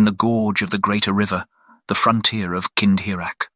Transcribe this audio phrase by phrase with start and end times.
[0.00, 1.44] in the gorge of the greater river,
[1.86, 3.48] the frontier of Kindhirak.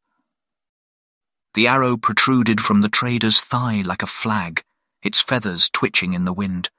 [1.55, 4.63] The arrow protruded from the trader's thigh like a flag,
[5.01, 6.69] its feathers twitching in the wind.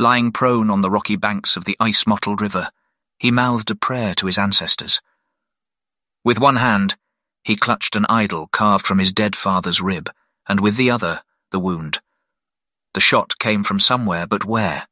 [0.00, 2.70] Lying prone on the rocky banks of the ice-mottled river,
[3.20, 5.00] he mouthed a prayer to his ancestors.
[6.24, 6.96] With one hand,
[7.44, 10.10] he clutched an idol carved from his dead father's rib,
[10.48, 11.22] and with the other,
[11.52, 12.00] the wound.
[12.94, 14.88] The shot came from somewhere, but where?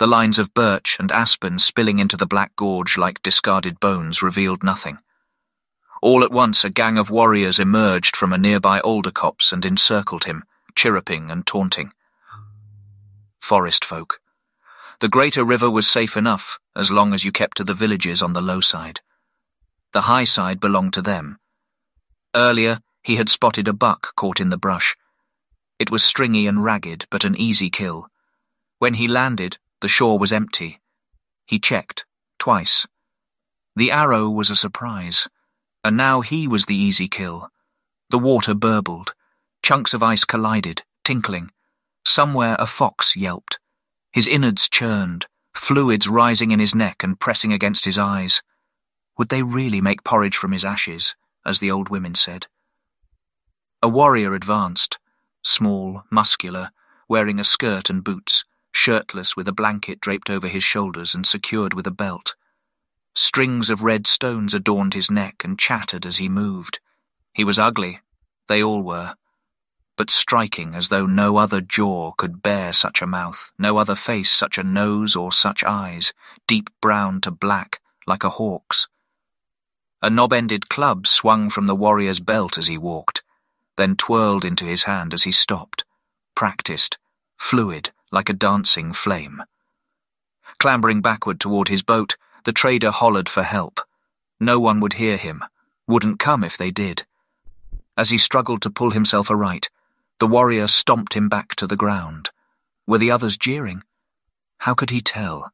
[0.00, 4.62] The lines of birch and aspen spilling into the black gorge like discarded bones revealed
[4.62, 4.96] nothing.
[6.00, 10.24] All at once a gang of warriors emerged from a nearby alder copse and encircled
[10.24, 11.92] him, chirruping and taunting.
[13.40, 14.22] Forest folk.
[15.00, 18.32] The greater river was safe enough, as long as you kept to the villages on
[18.32, 19.00] the low side.
[19.92, 21.38] The high side belonged to them.
[22.34, 24.96] Earlier, he had spotted a buck caught in the brush.
[25.78, 28.08] It was stringy and ragged, but an easy kill.
[28.78, 30.80] When he landed, the shore was empty.
[31.46, 32.04] He checked,
[32.38, 32.86] twice.
[33.76, 35.28] The arrow was a surprise,
[35.82, 37.50] and now he was the easy kill.
[38.10, 39.14] The water burbled.
[39.62, 41.50] Chunks of ice collided, tinkling.
[42.04, 43.58] Somewhere a fox yelped.
[44.12, 48.42] His innards churned, fluids rising in his neck and pressing against his eyes.
[49.16, 52.46] Would they really make porridge from his ashes, as the old women said?
[53.82, 54.98] A warrior advanced,
[55.42, 56.70] small, muscular,
[57.08, 58.44] wearing a skirt and boots,
[58.80, 62.34] shirtless with a blanket draped over his shoulders and secured with a belt.
[63.14, 66.80] Strings of red stones adorned his neck and chattered as he moved.
[67.34, 68.00] He was ugly,
[68.48, 69.16] they all were,
[69.98, 74.30] but striking as though no other jaw could bear such a mouth, no other face
[74.30, 76.14] such a nose or such eyes,
[76.48, 78.88] deep brown to black, like a hawk's.
[80.00, 83.22] A knob-ended club swung from the warrior's belt as he walked,
[83.76, 85.84] then twirled into his hand as he stopped,
[86.34, 86.96] practiced,
[87.36, 89.42] fluid, like a dancing flame.
[90.58, 93.80] Clambering backward toward his boat, the trader hollered for help.
[94.38, 95.44] No one would hear him,
[95.86, 97.04] wouldn't come if they did.
[97.96, 99.68] As he struggled to pull himself aright,
[100.18, 102.30] the warrior stomped him back to the ground.
[102.86, 103.82] Were the others jeering?
[104.58, 105.52] How could he tell?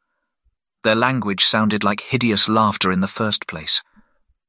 [0.83, 3.83] Their language sounded like hideous laughter in the first place.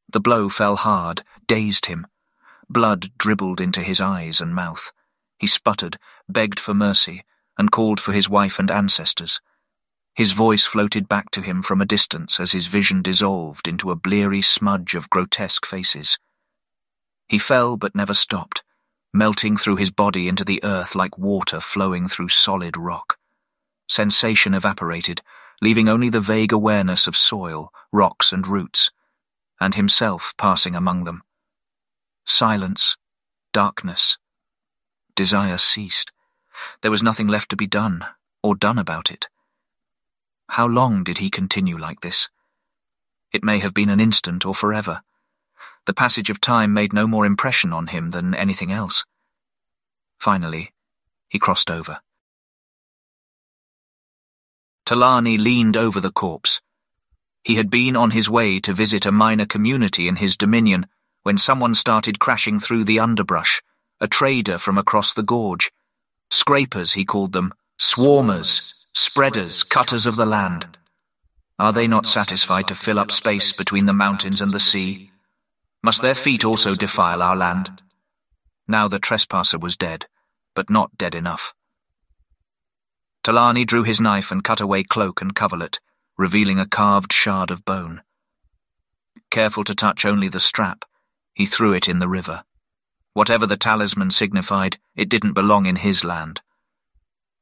[0.09, 2.07] The blow fell hard, dazed him.
[2.69, 4.91] Blood dribbled into his eyes and mouth.
[5.37, 5.97] He sputtered,
[6.29, 7.23] begged for mercy,
[7.57, 9.41] and called for his wife and ancestors.
[10.15, 13.95] His voice floated back to him from a distance as his vision dissolved into a
[13.95, 16.17] bleary smudge of grotesque faces.
[17.27, 18.63] He fell but never stopped
[19.17, 23.17] melting through his body into the earth like water flowing through solid rock.
[23.89, 25.21] Sensation evaporated,
[25.61, 28.91] leaving only the vague awareness of soil, rocks and roots,
[29.59, 31.23] and himself passing among them.
[32.25, 32.95] Silence,
[33.53, 34.17] darkness.
[35.15, 36.11] Desire ceased.
[36.81, 38.05] There was nothing left to be done,
[38.43, 39.27] or done about it.
[40.49, 42.29] How long did he continue like this?
[43.31, 45.01] It may have been an instant or forever.
[45.85, 49.05] The passage of time made no more impression on him than anything else.
[50.19, 50.73] Finally,
[51.29, 51.99] he crossed over.
[54.85, 56.61] Talani leaned over the corpse.
[57.43, 60.87] He had been on his way to visit a minor community in his dominion
[61.23, 63.61] when someone started crashing through the underbrush,
[63.99, 65.71] a trader from across the gorge.
[66.29, 70.77] Scrapers, he called them, swarmers, spreaders, cutters of the land.
[71.59, 75.11] Are they not satisfied to fill up space between the mountains and the sea?
[75.83, 77.81] Must their feet also defile our land?
[78.67, 80.05] Now the trespasser was dead,
[80.53, 81.53] but not dead enough.
[83.23, 85.79] Talani drew his knife and cut away cloak and coverlet,
[86.17, 88.01] revealing a carved shard of bone.
[89.29, 90.85] Careful to touch only the strap,
[91.33, 92.43] he threw it in the river.
[93.17, 96.41] Whatever the talisman signified, it didn't belong in his land.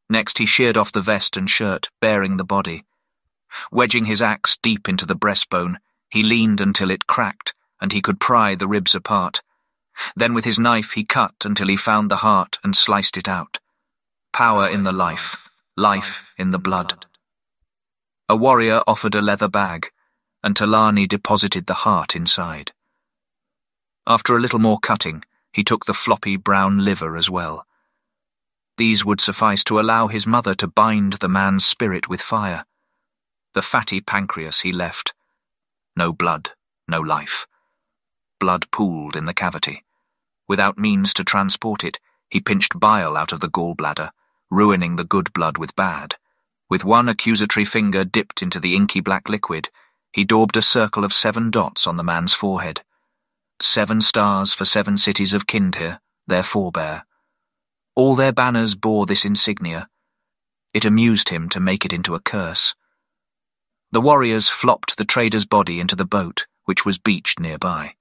[0.09, 2.85] Next he sheared off the vest and shirt, baring the body.
[3.73, 5.75] Wedging his axe deep into the breastbone,
[6.09, 9.41] he leaned until it cracked, and he could pry the ribs apart.
[10.15, 13.59] Then with his knife he cut until he found the heart and sliced it out.
[14.31, 17.05] Power in the life, life in the blood.
[18.29, 19.91] A warrior offered a leather bag,
[20.41, 22.71] and Talani deposited the heart inside.
[24.07, 25.25] After a little more cutting,
[25.55, 27.65] he took the floppy brown liver as well.
[28.75, 32.65] These would suffice to allow his mother to bind the man's spirit with fire.
[33.53, 35.13] The fatty pancreas he left.
[35.95, 36.49] No blood,
[36.89, 37.47] no life.
[38.37, 39.85] Blood pooled in the cavity.
[40.45, 44.09] Without means to transport it, he pinched bile out of the gallbladder,
[44.51, 46.15] ruining the good blood with bad.
[46.69, 49.69] With one accusatory finger dipped into the inky black liquid,
[50.11, 52.81] he daubed a circle of seven dots on the man's forehead.
[53.61, 57.03] Seven stars for seven cities of Kindhir, their forebear.
[57.95, 59.87] All their banners bore this insignia.
[60.73, 62.75] It amused him to make it into a curse.
[63.91, 67.95] The warriors flopped the trader's body into the boat, which was beached nearby.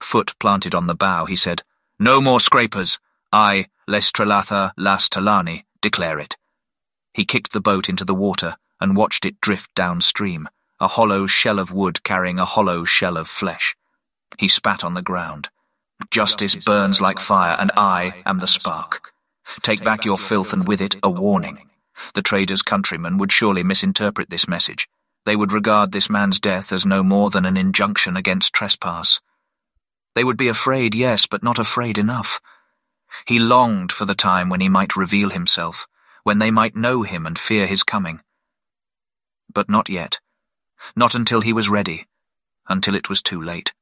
[0.00, 1.62] Foot planted on the bow, he said,
[1.98, 2.98] No more scrapers.
[3.30, 6.36] I, Lestralatha Las Talani, declare it.
[7.12, 10.48] He kicked the boat into the water and watched it drift downstream,
[10.80, 13.76] a hollow shell of wood carrying a hollow shell of flesh.
[14.38, 15.48] He spat on the ground.
[16.10, 19.12] Justice burns like fire, and I am the spark.
[19.62, 21.68] Take back your filth and with it a warning.
[22.14, 24.88] The trader's countrymen would surely misinterpret this message.
[25.26, 29.20] They would regard this man's death as no more than an injunction against trespass.
[30.14, 32.40] They would be afraid, yes, but not afraid enough.
[33.26, 35.86] He longed for the time when he might reveal himself,
[36.22, 38.20] when they might know him and fear his coming.
[39.52, 40.20] But not yet.
[40.96, 42.06] Not until he was ready,
[42.68, 43.72] until it was too late.